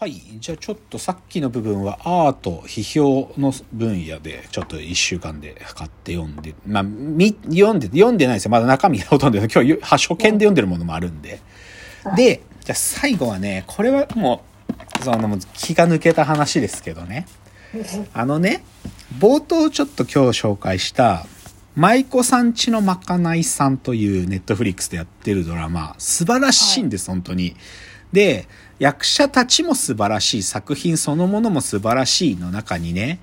[0.00, 0.14] はい。
[0.38, 8.50] じゃあちょっとさっきの部分はアート、批評の分野でちょっと一週間で買って読んで、まあ、み、読んで、読んでないですよ。
[8.50, 11.42] まだ中身がほとんど、今日、初見で読んでるものもあるんで。
[12.16, 14.42] で、じゃあ最後はね、これはも
[15.00, 17.26] う、その、気が抜けた話ですけどね。
[18.14, 18.64] あのね、
[19.18, 21.26] 冒頭ちょっと今日紹介した、
[21.76, 27.54] 舞妓さんちのまかないさんというネットフリックスでやってるドラマ、素晴らしいんです、本当に。
[28.12, 28.48] で、
[28.78, 33.20] 役者たちも素晴らしい、作品そのものも素晴らしいの中にね、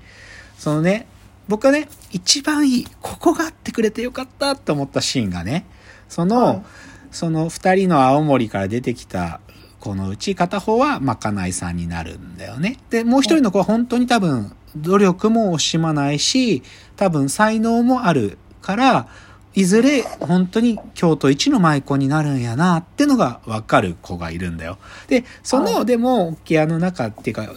[0.58, 1.06] そのね、
[1.48, 5.66] 僕はね、一番いい、ここがあってくれてよかったと思ったシーンがね、
[6.08, 6.62] その、はい
[7.10, 9.40] その二人の青森から出てきた
[9.80, 12.78] 子のうち片方はまかないさんになるんだよね。
[12.90, 16.62] で、もう一人の子は本当に多分努力も惜しまないし、
[16.96, 19.08] 多分才能もあるから、
[19.54, 24.78] いずれ本当に京都一の舞妓になるんやなってのがわかる子がいるんだよ。
[25.08, 25.86] で、その、はい。
[25.86, 27.48] でも、沖屋の中っていうか、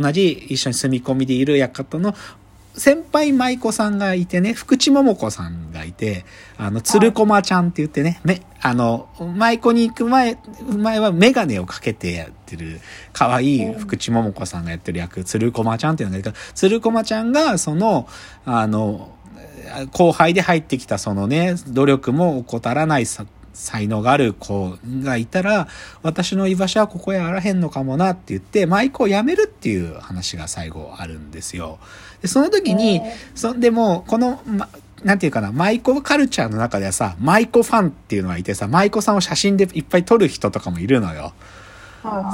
[0.00, 2.14] 同じ一緒に住み込みでいる館の
[2.74, 6.24] 先輩舞妓さんがいてね、福地桃子さんがいて、
[6.56, 10.38] あの、鶴駒ちゃんって言ってね、め、あの、舞妓に行く前、
[10.74, 12.80] 前はメガネをかけてやってる、
[13.12, 18.08] 可愛い福地桃子さんがやってる役、鶴駒ちゃんっていうのがいるから、鶴駒ちゃんが、その、
[18.46, 19.10] あの、
[19.92, 25.68] 後輩で入ってきたそのね、努力も怠らないさ才能がある子がいたら、
[26.02, 31.78] 私の居場所はここへあらへんのかもなって言って、舞妓を辞めるっていう話が最後あるんですよ。
[32.22, 34.68] で、その時に、えそでも、この、ま、
[35.04, 41.32] なんていうかな、舞妓カルチャーの中ではさ、舞妓ファンっていうのがいてさ、舞妓さんを写真でいっぱい撮る人とかもいるのよ。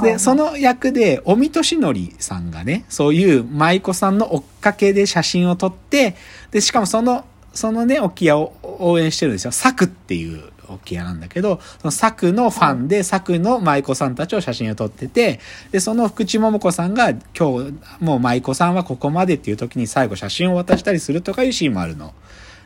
[0.01, 6.15] で、その役で、尾身俊則さんがね、そういう舞妓さんの追っかけで写真を撮って、
[6.51, 9.51] で、しかもその、そのね、沖屋を応援してるんですよ。
[9.51, 15.39] サクっていう沖屋なんだけど、そのサクのファンで、サクの舞妓さんたちを写真を撮ってて、
[15.71, 17.19] で、その福地桃子さんが、今
[17.63, 22.13] 日、もう舞妓さんはここまでっていう時に最後写真を渡したりするとかいうシーンもあるの。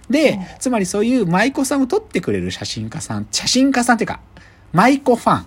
[0.10, 4.20] で、つまりそういう舞妓さんを撮ってくれる写真家さん、写真家さんっていうか、
[4.74, 5.46] 舞妓ファン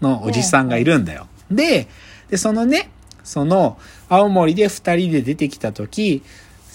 [0.00, 1.26] のおじさんがいるんだよ。
[1.50, 1.88] で、
[2.30, 2.90] で、そのね、
[3.24, 3.78] その、
[4.08, 6.22] 青森で二人で出てきた時、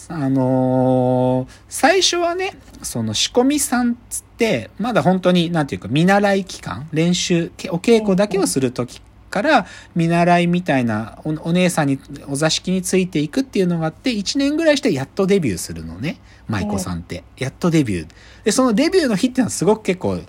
[0.09, 17.23] あのー最初はね、その仕込みさんつって、まだ本当に、なんていうか、見習い期間、練習、けお稽古だけをする時から、見習いみたいなお、お姉さんに、お座敷についていくっていうのがあって、1年ぐらいしてやっとデビューするのね、舞妓さんって。
[17.37, 18.07] やっとデビュー。
[18.43, 20.19] で、そのデビューの日っていうのはすごく結構、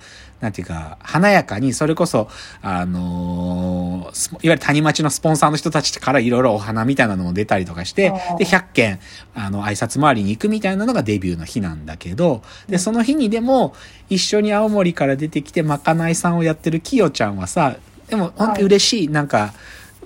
[0.43, 2.29] なんていうか、華やかに、それこそ、
[2.63, 9.01] あのーいわゆる谷町のスポンサーの人たちからいろいろお花みたいなのも出たりとかしてで、100件、
[9.37, 13.75] あの、挨拶回りに行くみたいなのがデビューの日なんだけど、で、その日にでも、
[14.11, 17.77] 一緒に青森から出てきて、まかないさんをやってるきよちゃんはさ、
[18.09, 19.55] でも、本当に嬉しい、なんか、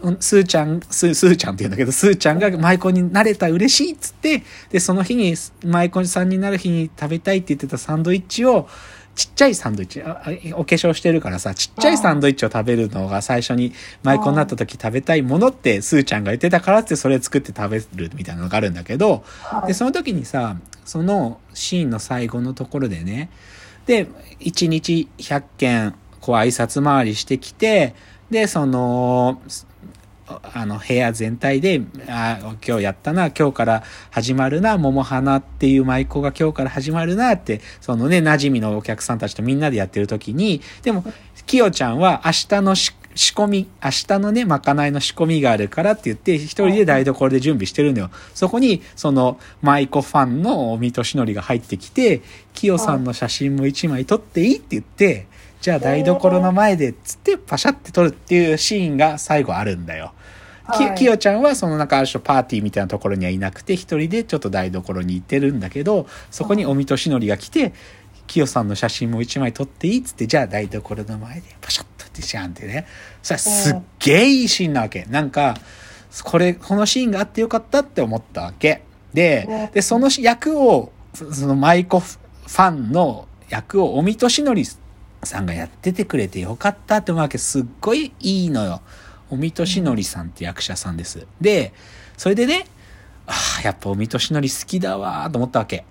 [0.03, 8.69] うんスーちゃん、スー、スーちゃんって言うんだけど、スーちゃんが舞妓になれた嬉しいっつって、で、その日に舞妓さんになる日に食べたいって言ってたサンドイッチを、
[9.16, 10.03] ちっちゃいサンドイッチ、
[10.53, 13.72] お化粧してるからさ、ちっちゃいサンドイッチを食べるのが最初に
[14.03, 19.69] 舞妓になった時食べたいものってスーちゃんが言ってたからってそれ作って食べるみたいなのがあるんだけど、はい。
[19.69, 23.31] で、その時にさ、そのシーンの最後のところでね、
[23.87, 24.06] で、
[24.41, 27.94] 1日100件、こう挨拶回りしてきて、
[28.31, 29.41] で、その、
[30.27, 41.05] あの、部屋全体で、あ今日やったな、今日から始まるな、桃花っていう舞妓が今日から始まるなって、そのね、馴染みのお客さんたちとみんなでやってる時に、でも、
[41.47, 48.11] きよちゃんは明日の仕込み、明日のね、まかないの仕込みがあるからって言って、一人で台所で準備してるんだよ。
[48.35, 52.23] そこに、その、舞妓ファンの尾身俊則が入ってきて、
[52.53, 55.29] きよさんの写真も一枚撮っていいって言って、
[55.66, 60.12] じゃあ台所の前で、つってパシャって撮るっていうシーンが最後あるんだよ。
[60.72, 60.94] きはい。
[60.94, 67.72] きよちゃんはそのなんかある種パーティーみたいなところにはいなくて一人でちょっと台所に行ってるんだけどそこに尾身俊則が来て
[68.28, 72.87] きよさんの写真も一枚撮っていいっつってじゃあ台所の前でパシャッとってシャンってね。
[73.21, 75.04] それすっげえいいシーンなわけ。
[75.06, 75.56] なんか
[76.22, 78.83] これこのシーンがあってよかったって思ったわけ。
[79.12, 84.85] ででその役をその舞妓ファンの役を尾身俊則
[85.24, 88.80] さんがやっててくれてよかったって思うわけすっごいいいのよ。
[89.30, 91.27] おみとしのりさんって役者さんです。
[91.41, 91.72] で、
[92.16, 92.66] それでね、
[93.27, 95.84] ああ、やっぱおみとしのり好きだわと思ったわけ。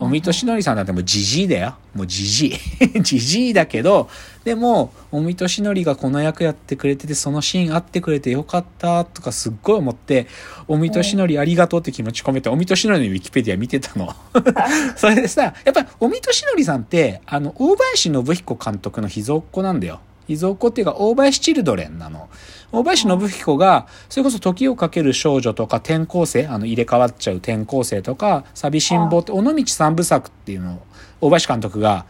[0.00, 1.76] 尾身俊則さんだってもうじじいだよ。
[1.94, 2.52] もうじじい。
[3.00, 4.08] じじいだけど、
[4.44, 10.26] でも、尾身俊則がこの役やってくれてて、そのシーンあってくれてよかったとかすっごい思って、
[10.66, 14.14] 尾身俊則ありがとうって気持ち込めて、尾身俊則のりのウィキペディア見てたの。
[14.96, 20.00] それでさ、やっぱり尾身俊則さんって、あの、大林信彦監督の秘蔵っ子なんだよ。
[20.26, 22.28] 秘蔵っ子っていうか、大林チルドレンなの。
[22.74, 30.82] 大林信彦が、それこそ時をかける少女とか転校生、あの入れ替わっちゃう転校生とか、寂しん坊って、尾道三部作っていうのを、
[31.20, 32.06] 大林監督が、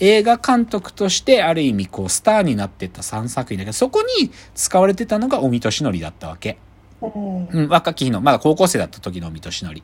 [0.00, 6.58] 映画監督としてある意味こうスターになってった3作品だけど、そこに使われてたのが尾身俊則だったわけ。
[7.00, 9.80] うん、若き日の、まだ高校生だった時の尾身俊則。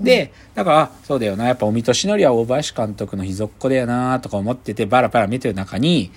[0.00, 6.10] で、だから、そうだよな、やっぱ尾身俊則は大林監督の秘蔵っ子だよな、とか思ってて、バラバラ見てる中に、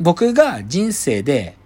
[0.00, 1.56] 僕が人生で、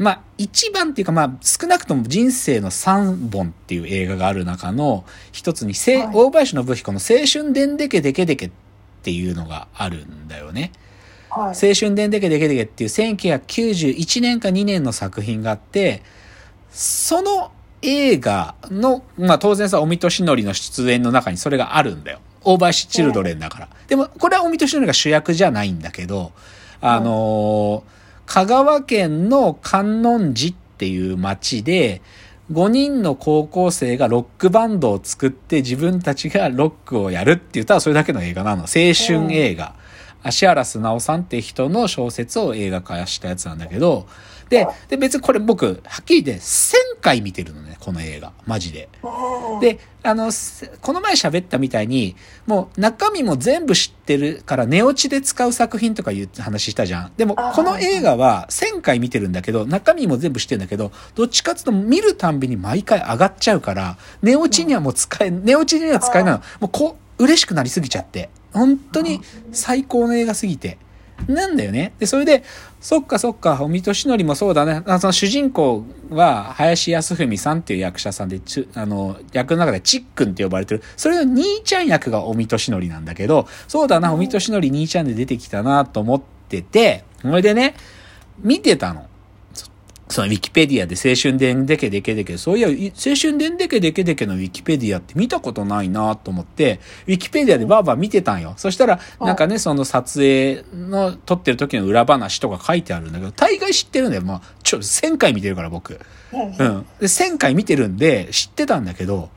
[0.00, 8.50] まあ、一番っていうか、まあ、少なくとも人生の3本っていう映画がある中の一つに、はい、大林信彦の青春でんでけでけでけっ
[9.02, 10.72] ていうのがあるんだよね。
[11.28, 16.02] はい、青春でんでけでけでけっていう1991年か2年の作品があって、
[16.70, 22.20] その映画の、まあ当然さ、尾身俊則の出演の中にそれがあるんだよ。
[22.42, 23.68] 大林チルドレンだから。
[23.86, 26.32] でも、これは尾身俊則が主役じゃないんだけど、
[26.80, 27.99] あのー
[28.30, 32.00] 香川県の観音寺っていう町で、
[32.52, 38.62] 5人の高校生がロックバンドを作って自分たちがロックをやるって言ったらそれだけの映画なの。
[38.62, 39.74] 青春映画。
[40.22, 44.06] 芦原素直さんって人の小説を映画化したやつなんだけど、
[44.50, 48.32] で、で、別にこれ僕、はっきり言って1000回見てるのね、この映画。
[48.46, 48.88] マジで。
[49.60, 50.32] で、あの、
[50.80, 52.16] この前喋ったみたいに、
[52.46, 57.12] もう中身も全部知ってるから寝落ちで使う作品とかいう話したじゃん。
[57.16, 66.38] でも、この映画は1000回見てるんだけど、中身も全部知ってるんだけど、どっちかっていうと見るたんびに毎回上がっちゃうから、寝落ちにはもう使え、寝落ちには使えないの。
[66.58, 68.30] もうこう、嬉しくなりすぎちゃって。
[68.52, 69.20] 本当に
[69.52, 70.76] 最高の映画すぎて。
[71.28, 71.92] なんだよね。
[71.98, 72.42] で、それで、
[72.80, 74.82] そっかそっか、尾身俊則もそうだね。
[74.86, 80.82] あその主人公は、林康文さんっていう役者さんで、ちあの、役の中でチックンって呼ばれてる。
[80.96, 87.74] それの兄ちゃん役が尾身俊則なんだけど、そうだな、尾身俊則兄ちゃんで出てきたなと思ってて、それでね、
[88.42, 89.09] 見てたの。
[90.10, 98.54] そのウィキペディアで青春でんでけでけでけ、そういや、青春でんでけでけでけのウィキペディアって見たことないなと思って、ウィキペディアでバーバー見てたんよ。
[98.56, 104.22] そしたら、なんかね、その撮影の撮ってる時の裏話とか書いてあるんだけど、大概知ってるんだよ。
[104.22, 106.00] まあ、ちょ、1000回見てるから僕。
[106.32, 106.48] うん。
[106.48, 109.30] で、1000回見てるんで、知ってたんだけど、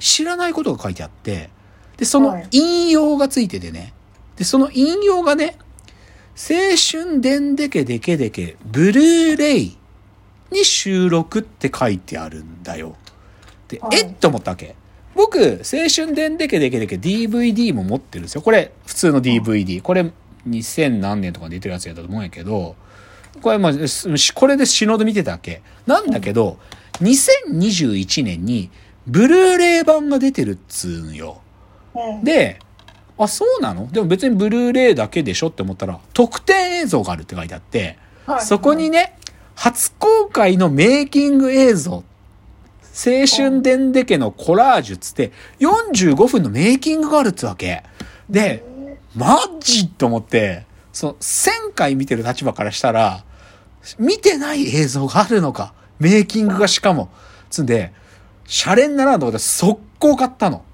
[0.00, 1.50] 知らないことが書いてあって、
[1.96, 3.94] で、その引用がついててね。
[4.36, 5.58] で、その引用がね、
[6.34, 9.78] 青春でんでけでけでけ、ブルーレイ、
[10.52, 12.96] に収録って書いてあるんだよ。
[13.68, 14.76] で、はい、えっと思ったわけ。
[15.14, 18.42] 僕、青春でんでけでけでけ DVD も持ってるんですよ。
[18.42, 19.82] これ、普通の DVD。
[19.82, 20.10] これ、
[20.48, 22.76] 2000何年とか出てるやつやったと思うんやけど、
[23.40, 23.72] これ、まあ、
[24.34, 25.62] これで死ぬほど見てたわけ。
[25.86, 26.58] なんだけど、
[27.00, 28.70] 2021年に、
[29.06, 31.40] ブルーレイ版が出てるっつうんよ。
[32.22, 32.58] で、
[33.18, 33.88] あ、そうなの？
[33.90, 37.98] でも別にブルーレイだけでしょって思ったら、特典映像があるって書いてあって、
[38.40, 39.18] そこにね、
[39.54, 42.02] 初公開のメイキング映像、青
[43.26, 47.82] 春でんでけのコラージュつって45分のメイキングがあるっつわけ。
[48.28, 48.64] で、
[49.14, 53.24] マジと思って、その1000回見てる立場からしたら、
[53.98, 55.74] 見てない映像があるのか。
[55.98, 57.10] メイキングがしかも。
[57.50, 57.92] つんで、
[58.46, 60.64] シャレにならんと思って速攻買ったの。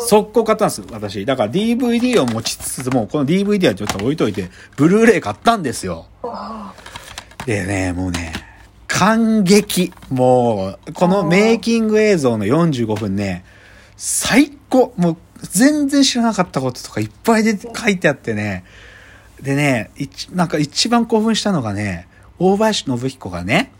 [0.00, 1.24] 速攻買ったんです、私。
[1.24, 6.06] だから DVD を持ちつつも、この DVD はちょっと置いといて、ブルーレイ買ったんですよ。
[7.48, 8.34] でね、もうね、
[8.86, 9.90] 感激。
[10.10, 13.42] もう、このメイキング映像の45分ね、
[13.96, 14.92] 最高。
[14.98, 18.64] もう、全然知らなかったこととかいっぱいで書いてあってね。
[19.40, 19.90] でね、
[20.34, 22.06] なんか一番興奮したのがね、
[22.38, 23.72] 大林信彦がね、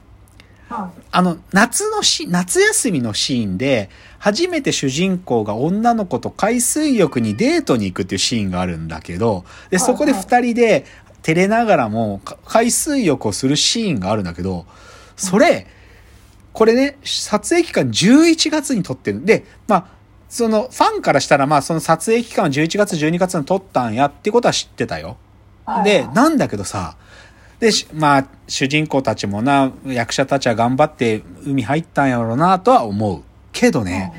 [0.71, 10.87] あの、夏のし、夏休みのシーンで、初めて主人公が女の子と海水浴にデートに行くっていうシーンがあるんだけど、で、そこで二人で、
[11.23, 14.67] 照れながらも海水浴をするシーンがあるんだけど、
[15.17, 15.67] それ、
[16.53, 19.87] これね、撮影期間11月に撮ってるんで、まあ、
[20.29, 25.17] そのファンからしたらまあその撮影期間は11月12月に撮ったんやってことは知ってたよ。
[25.85, 26.97] で、なんだけどさ、
[27.61, 33.23] で、まあ、主人公たちもな、役者たちは頑張って海入ったんやろうなとは思う。
[33.53, 34.13] けどね、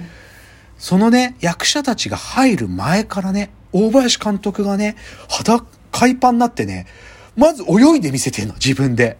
[0.77, 4.95] そのね、役者たちが入る前からね、大林監督がね、
[5.29, 6.87] 裸、海パンになってね、
[7.35, 9.17] まず泳いで見せてんの、自分で。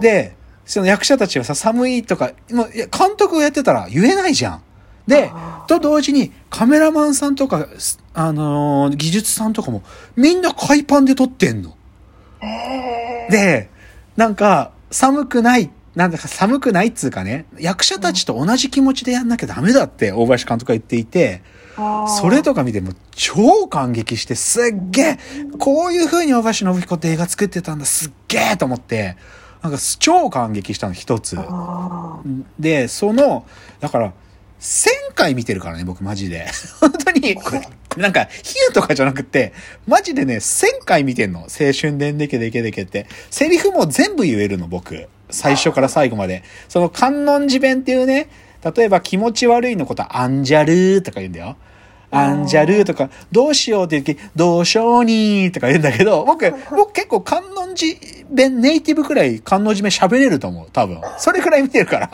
[0.00, 4.62] で、その役者たちがさ、寒いとか、もう監督をやってたら言えないじゃん。
[5.06, 5.30] で、
[5.68, 7.68] と同時にカメラマンさんとか、
[8.12, 9.82] あのー、技術さんとかも
[10.16, 11.76] みんな海パンで撮ってんの。
[13.30, 13.70] で、
[14.16, 21.42] なんか寒くない、なんだか寒くないっつうかね、役者たちと同じ気持ちでやんなきゃダメだって大林監督が言っていて、
[21.76, 25.18] それとか見ても超感激してすっげえ
[25.58, 29.16] こういう風に大橋信彦って映画作ってたんだすっげえと思って
[29.66, 31.36] なんか超感激したの一つ。
[31.38, 32.20] あ
[32.58, 33.46] で、その、
[33.80, 34.12] だから、
[34.60, 36.46] 1000回見てるからね、僕マジで。
[36.80, 39.52] 本当に、これ、なんか、比喩とかじゃなくて、
[39.86, 41.40] マジでね、1000回見てんの。
[41.40, 43.06] 青春でんでけでけでけって。
[43.30, 45.08] セリフも全部言えるの、僕。
[45.30, 46.44] 最初から最後まで。
[46.68, 48.28] その観音寺弁っていうね、
[48.74, 51.56] 例えば気持ち悪いのことはアンジャルーとか言うんだよ。
[52.10, 57.98] アンジャルーとか、どうしようって言う時、どうしようにーとか言うんだけど、僕、僕結構観音寺
[58.30, 61.00] 弁、ネイティブくらい観音寺弁喋れると思う、多分。
[61.18, 62.10] それくらい見てるから。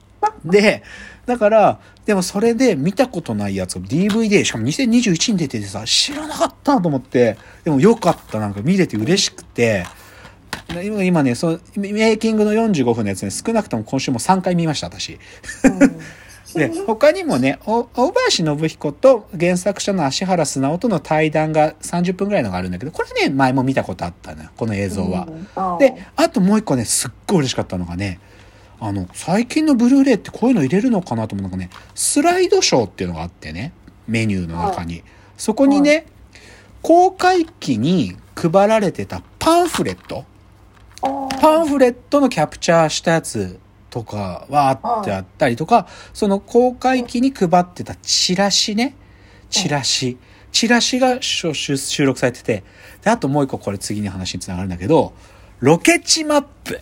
[0.44, 0.82] で、
[1.26, 9.84] だから、でもそれで見たことないやつを DVD、しかも2021に出ててさ、知らなかったと思って、でもよかった、なんか見れて嬉しくて、
[10.82, 15.18] 今今ね、その、メイキングの45分のやつね、少なくとも今週も3回見ました、私。
[16.54, 25.28] で、他にもね、お大林信彦と原作者の芦原素直との対談が30分ぐらいのがあるんだけど、これね、前も見たことあったのよ、この映像は。
[25.78, 28.20] で、あともう一個ね、すっごい嬉しかったのがね、
[28.80, 33.72] あの、最近のブルーレイってこういうの入れるのかなと思うのがね、スライドショーっていうのがあってね、
[34.08, 35.02] メニューの中に。
[35.36, 36.06] そこにね、
[36.82, 40.24] 公開期に配られてたパンフレット、
[41.40, 48.94] パンフレットのキャプチャーしたやつとかはあってあったりとか、その公開期に配ってたチラシね、
[49.48, 50.18] チラシ。
[50.52, 52.64] チラシが収収録されてて、
[53.02, 55.12] で、あともう一個これ次の話につながるんだけど、
[55.60, 56.80] ロケ地マップ。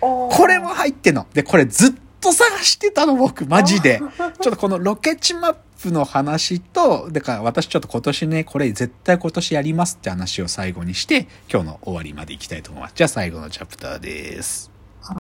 [0.00, 1.26] これも入ってんの。
[1.32, 4.00] で、これずっと探してたの、僕、マジで。
[4.40, 12.94] ちょっとこのロケ地マップの話と、だから私ちょっと今年ね、これ絶対今年やりますって話を最後にして、今日の終わりまで行きたいと思います。
[12.94, 14.71] じゃあ最後のチャプターです。